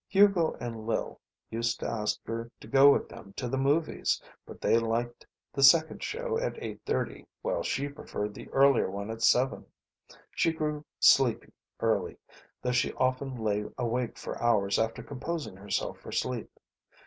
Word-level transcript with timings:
Hugo 0.07 0.53
and 0.59 0.87
Lil 0.87 1.19
used 1.51 1.79
to 1.81 1.87
ask 1.87 2.19
her 2.25 2.49
to 2.59 2.67
go 2.67 2.91
with 2.91 3.07
them 3.07 3.33
to 3.33 3.47
the 3.47 3.55
movies, 3.55 4.19
but 4.47 4.59
they 4.59 4.79
liked 4.79 5.27
the 5.53 5.61
second 5.61 6.01
show 6.01 6.39
at 6.39 6.55
eight 6.57 6.81
thirty 6.87 7.27
while 7.43 7.61
she 7.61 7.87
preferred 7.87 8.33
the 8.33 8.49
earlier 8.49 8.89
one 8.89 9.11
at 9.11 9.21
seven. 9.21 9.63
She 10.31 10.53
grew 10.53 10.83
sleepy 10.99 11.53
early, 11.81 12.17
though 12.63 12.71
she 12.71 12.93
often 12.93 13.35
lay 13.35 13.63
awake 13.77 14.17
for 14.17 14.41
hours 14.41 14.79
after 14.79 15.03
composing 15.03 15.55
herself 15.55 15.99
for 15.99 16.11
sleep. 16.11 16.49